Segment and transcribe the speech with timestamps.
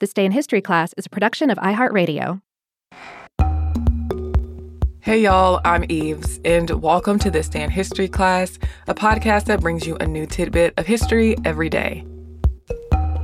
[0.00, 2.40] This Day in History class is a production of iHeartRadio.
[5.00, 9.60] Hey y'all, I'm Eves, and welcome to This Day in History class, a podcast that
[9.60, 12.06] brings you a new tidbit of history every day.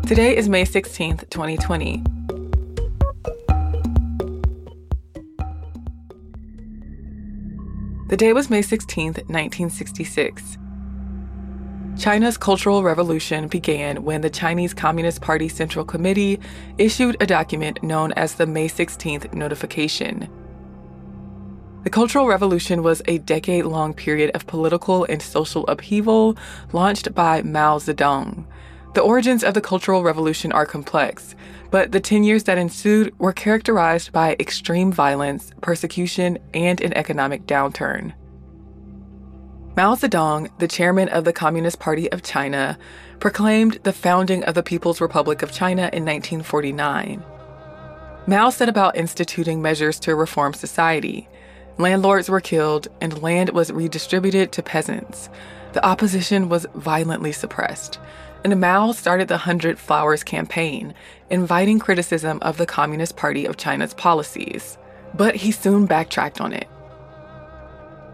[0.09, 2.03] Today is May 16th, 2020.
[8.09, 10.59] The day was May 16th, 1966.
[11.99, 16.41] China's Cultural Revolution began when the Chinese Communist Party Central Committee
[16.77, 20.29] issued a document known as the May 16th Notification.
[21.85, 26.37] The Cultural Revolution was a decade long period of political and social upheaval
[26.73, 28.45] launched by Mao Zedong.
[28.95, 31.37] The origins of the Cultural Revolution are complex,
[31.71, 37.47] but the 10 years that ensued were characterized by extreme violence, persecution, and an economic
[37.47, 38.15] downturn.
[39.77, 42.79] Mao Zedong, the chairman of the Communist Party of China,
[43.19, 47.25] proclaimed the founding of the People's Republic of China in 1949.
[48.29, 51.29] Mao set about instituting measures to reform society.
[51.77, 55.29] Landlords were killed and land was redistributed to peasants.
[55.73, 57.99] The opposition was violently suppressed.
[58.45, 60.95] And Mao started the Hundred Flowers campaign,
[61.31, 64.79] inviting criticism of the Communist Party of China's policies.
[65.15, 66.69] But he soon backtracked on it.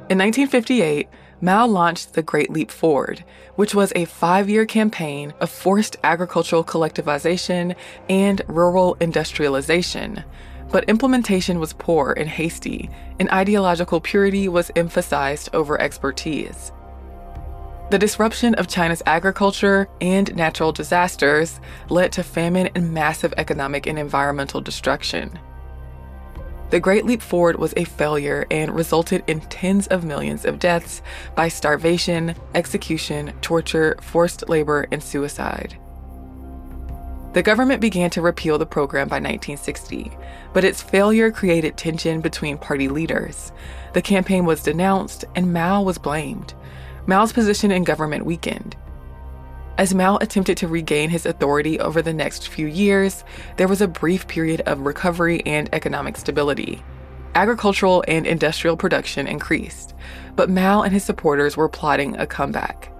[0.09, 1.07] In 1958,
[1.41, 3.25] Mao launched the Great Leap Forward,
[3.57, 7.75] which was a five year campaign of forced agricultural collectivization
[8.09, 10.23] and rural industrialization.
[10.71, 16.73] But implementation was poor and hasty, and ideological purity was emphasized over expertise.
[17.91, 23.99] The disruption of China's agriculture and natural disasters led to famine and massive economic and
[23.99, 25.41] environmental destruction.
[26.71, 31.03] The Great Leap Forward was a failure and resulted in tens of millions of deaths
[31.35, 35.77] by starvation, execution, torture, forced labor, and suicide.
[37.33, 40.13] The government began to repeal the program by 1960,
[40.53, 43.51] but its failure created tension between party leaders.
[43.93, 46.55] The campaign was denounced, and Mao was blamed.
[47.07, 48.77] Mao's position in government weakened.
[49.81, 53.25] As Mao attempted to regain his authority over the next few years,
[53.57, 56.83] there was a brief period of recovery and economic stability.
[57.35, 59.95] Agricultural and industrial production increased,
[60.37, 62.93] but Mao and his supporters were plotting a comeback.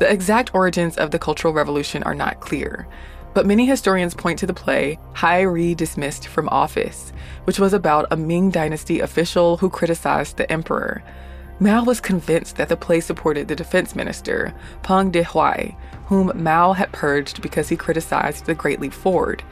[0.00, 2.88] The exact origins of the Cultural Revolution are not clear,
[3.32, 7.12] but many historians point to the play Hai Rui Dismissed from Office,
[7.44, 11.04] which was about a Ming Dynasty official who criticized the emperor.
[11.60, 15.76] Mao was convinced that the play supported the defense minister, Peng Dehuai,
[16.06, 19.42] whom Mao had purged because he criticized the Great Leap Forward.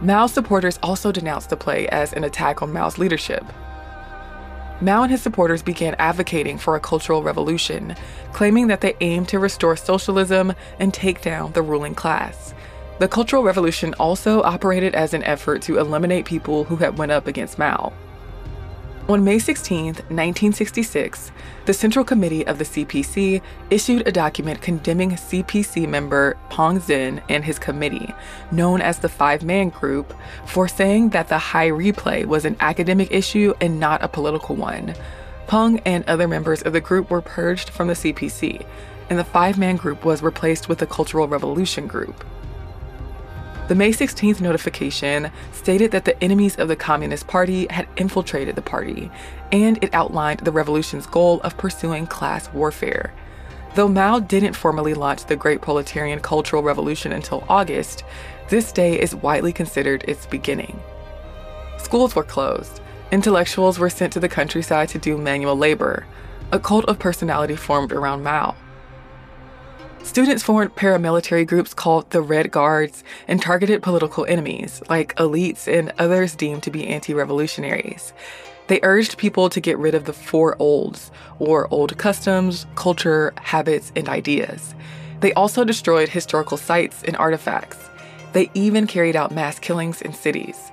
[0.00, 3.44] Mao's supporters also denounced the play as an attack on Mao's leadership.
[4.80, 7.96] Mao and his supporters began advocating for a cultural revolution,
[8.32, 12.54] claiming that they aimed to restore socialism and take down the ruling class.
[13.00, 17.28] The Cultural Revolution also operated as an effort to eliminate people who had went up
[17.28, 17.92] against Mao.
[19.08, 21.32] On May 16, 1966,
[21.64, 27.42] the Central Committee of the CPC issued a document condemning CPC member Peng Zhen and
[27.42, 28.14] his committee,
[28.52, 30.12] known as the Five Man Group,
[30.44, 34.56] for saying that the Hai Rui play was an academic issue and not a political
[34.56, 34.94] one.
[35.46, 38.66] Peng and other members of the group were purged from the CPC,
[39.08, 42.26] and the Five Man Group was replaced with the Cultural Revolution Group.
[43.68, 48.62] The May 16th notification stated that the enemies of the Communist Party had infiltrated the
[48.62, 49.10] party,
[49.52, 53.12] and it outlined the revolution's goal of pursuing class warfare.
[53.74, 58.04] Though Mao didn't formally launch the Great Proletarian Cultural Revolution until August,
[58.48, 60.80] this day is widely considered its beginning.
[61.76, 62.80] Schools were closed,
[63.12, 66.06] intellectuals were sent to the countryside to do manual labor.
[66.52, 68.56] A cult of personality formed around Mao.
[70.08, 75.92] Students formed paramilitary groups called the Red Guards and targeted political enemies, like elites and
[75.98, 78.14] others deemed to be anti revolutionaries.
[78.68, 83.92] They urged people to get rid of the four olds, or old customs, culture, habits,
[83.94, 84.74] and ideas.
[85.20, 87.90] They also destroyed historical sites and artifacts.
[88.32, 90.72] They even carried out mass killings in cities.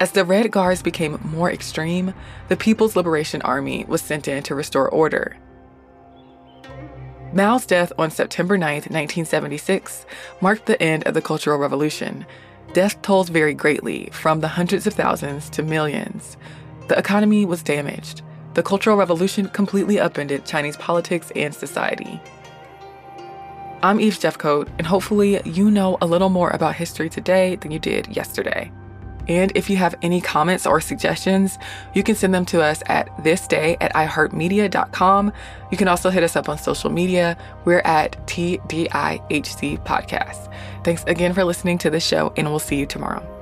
[0.00, 2.12] As the Red Guards became more extreme,
[2.48, 5.36] the People's Liberation Army was sent in to restore order.
[7.32, 10.04] Mao's death on September 9, 1976,
[10.42, 12.26] marked the end of the Cultural Revolution.
[12.74, 16.36] Death tolls vary greatly, from the hundreds of thousands to millions.
[16.88, 18.20] The economy was damaged.
[18.52, 22.20] The Cultural Revolution completely upended Chinese politics and society.
[23.82, 27.78] I'm Eve Jeffcoat, and hopefully, you know a little more about history today than you
[27.78, 28.70] did yesterday.
[29.28, 31.58] And if you have any comments or suggestions,
[31.94, 35.32] you can send them to us at thisday at iheartmedia.com.
[35.70, 37.36] You can also hit us up on social media.
[37.64, 40.52] We're at TDIHC Podcast.
[40.84, 43.41] Thanks again for listening to the show, and we'll see you tomorrow.